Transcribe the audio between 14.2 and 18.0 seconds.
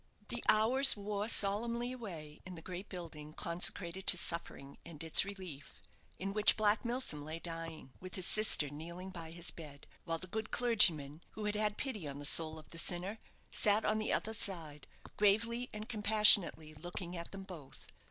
side, gravely and compassionately looking at them both.